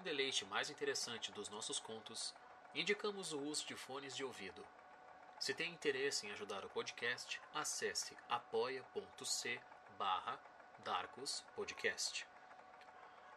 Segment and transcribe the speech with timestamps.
[0.00, 2.34] um deleite mais interessante dos nossos contos,
[2.74, 4.66] indicamos o uso de fones de ouvido.
[5.38, 9.60] Se tem interesse em ajudar o podcast, acesse apoia.c
[9.98, 10.40] barra
[10.82, 12.26] Darkus Podcast.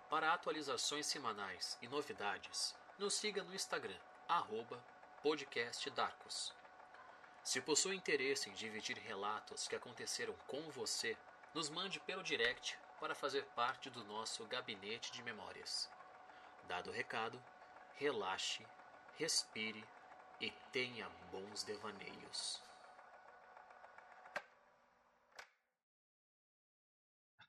[0.09, 3.99] Para atualizações semanais e novidades, nos siga no Instagram,
[4.29, 4.81] arroba
[5.21, 6.53] podcastdarkus.
[7.43, 11.17] Se possui interesse em dividir relatos que aconteceram com você,
[11.53, 15.91] nos mande pelo direct para fazer parte do nosso gabinete de memórias.
[16.67, 17.39] Dado o recado,
[17.95, 18.65] relaxe,
[19.17, 19.83] respire
[20.39, 22.61] e tenha bons devaneios.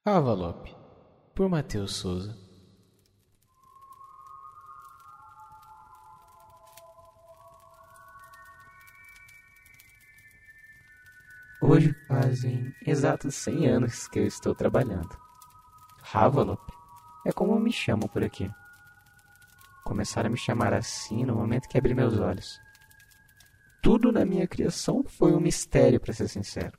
[0.04, 0.76] Avalope,
[1.34, 2.44] por Matheus Souza.
[11.62, 15.18] Hoje fazem exatos 100 anos que eu estou trabalhando.
[16.02, 16.60] Ravalop
[17.26, 18.50] é como me chamam por aqui.
[19.84, 22.58] Começaram a me chamar assim no momento que abri meus olhos.
[23.82, 26.78] Tudo na minha criação foi um mistério, para ser sincero.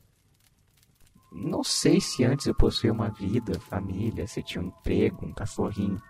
[1.31, 6.01] Não sei se antes eu possuía uma vida, família, se tinha um emprego, um cachorrinho.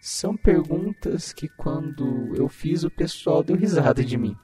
[0.00, 4.34] São perguntas que quando eu fiz o pessoal deu risada de mim.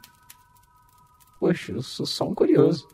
[1.40, 2.86] Poxa, eu sou só um curioso.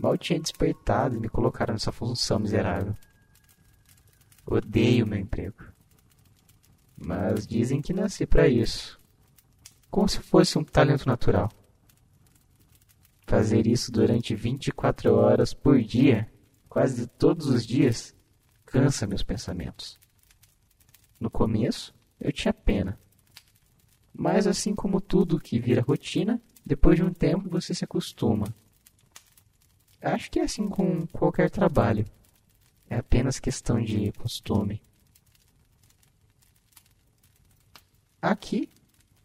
[0.00, 2.94] Mal tinha despertado e me colocaram nessa função miserável.
[4.46, 5.75] Odeio meu emprego.
[6.96, 9.00] Mas dizem que nasci para isso.
[9.90, 11.50] Como se fosse um talento natural.
[13.26, 16.30] Fazer isso durante 24 horas por dia,
[16.68, 18.14] quase todos os dias,
[18.64, 19.98] cansa meus pensamentos.
[21.18, 22.98] No começo, eu tinha pena.
[24.12, 28.46] Mas assim como tudo que vira rotina, depois de um tempo você se acostuma
[30.00, 32.04] Acho que é assim com qualquer trabalho.
[32.88, 34.80] É apenas questão de costume.
[38.26, 38.68] Aqui,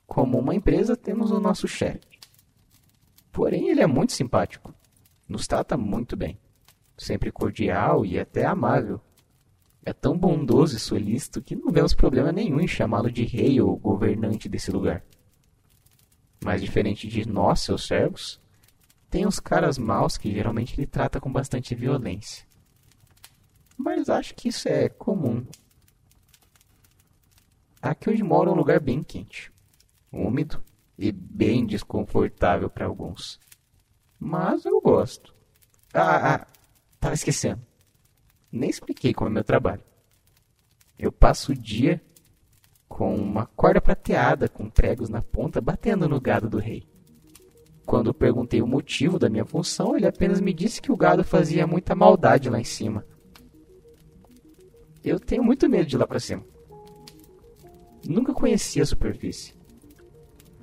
[0.06, 2.19] como uma empresa, temos o nosso chefe.
[3.31, 4.73] Porém, ele é muito simpático.
[5.28, 6.38] Nos trata muito bem.
[6.95, 9.01] Sempre cordial e até amável.
[9.84, 13.75] É tão bondoso e solícito que não vemos problema nenhum em chamá-lo de rei ou
[13.75, 15.03] governante desse lugar.
[16.44, 18.39] Mas diferente de nós, seus servos,
[19.09, 22.45] tem os caras maus que geralmente ele trata com bastante violência.
[23.75, 25.44] Mas acho que isso é comum.
[27.81, 29.52] Aqui onde moro é um lugar bem quente,
[30.12, 30.64] úmido
[30.97, 33.40] e bem desconfortável para alguns.
[34.19, 35.34] Mas eu gosto.
[35.94, 36.47] Ah, ah,
[37.00, 37.62] tava esquecendo.
[38.52, 39.81] Nem expliquei como é meu trabalho.
[41.00, 42.00] Eu passo o dia
[42.88, 46.88] com uma corda prateada com pregos na ponta batendo no gado do rei.
[47.86, 51.66] Quando perguntei o motivo da minha função, ele apenas me disse que o gado fazia
[51.66, 53.03] muita maldade lá em cima.
[55.03, 56.46] Eu tenho muito medo de ir lá para cima.
[58.07, 59.53] Nunca conheci a superfície.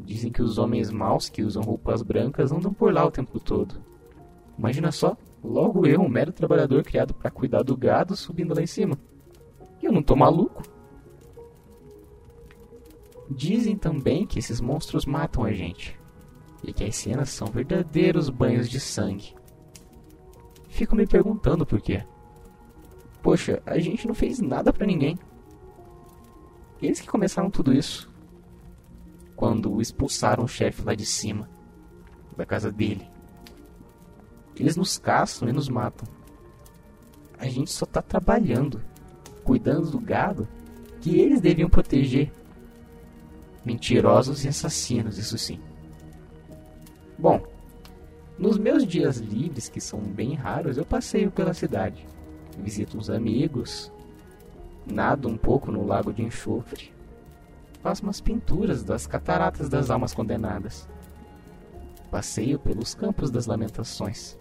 [0.00, 3.82] Dizem que os homens maus que usam roupas brancas andam por lá o tempo todo.
[4.56, 8.66] Imagina só, logo eu, um mero trabalhador criado para cuidar do gado, subindo lá em
[8.66, 8.98] cima.
[9.80, 10.62] E eu não tô maluco.
[13.30, 15.98] Dizem também que esses monstros matam a gente
[16.64, 19.34] e que as cenas são verdadeiros banhos de sangue.
[20.68, 22.04] Fico me perguntando por quê.
[23.22, 25.18] Poxa, a gente não fez nada para ninguém.
[26.80, 28.10] Eles que começaram tudo isso.
[29.34, 31.48] Quando expulsaram o chefe lá de cima,
[32.36, 33.08] da casa dele.
[34.56, 36.08] Eles nos caçam e nos matam.
[37.38, 38.80] A gente só tá trabalhando,
[39.44, 40.48] cuidando do gado
[41.00, 42.32] que eles deviam proteger.
[43.64, 45.60] Mentirosos e assassinos, isso sim.
[47.18, 47.42] Bom,
[48.38, 52.06] nos meus dias livres, que são bem raros, eu passeio pela cidade.
[52.58, 53.92] Visito uns amigos,
[54.92, 56.92] nado um pouco no lago de enxofre,
[57.82, 60.88] faço umas pinturas das cataratas das almas condenadas.
[62.10, 64.38] Passeio pelos campos das lamentações,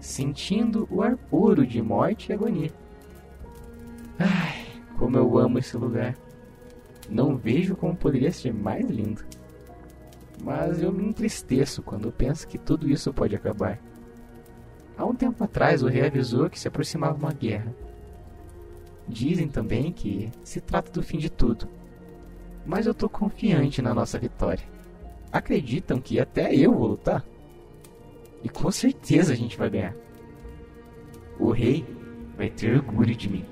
[0.00, 2.70] sentindo o ar puro de morte e agonia.
[4.18, 4.66] Ai,
[4.98, 6.14] como eu amo esse lugar.
[7.08, 9.24] Não vejo como poderia ser mais lindo
[10.42, 13.78] mas eu me entristeço quando penso que tudo isso pode acabar.
[14.96, 17.72] Há um tempo atrás, o rei avisou que se aproximava uma guerra.
[19.08, 21.68] Dizem também que se trata do fim de tudo,
[22.64, 24.64] mas eu estou confiante na nossa vitória.
[25.30, 27.24] Acreditam que até eu vou lutar?
[28.42, 29.94] E com certeza a gente vai ganhar.
[31.38, 31.84] O rei
[32.36, 33.44] vai ter orgulho de mim.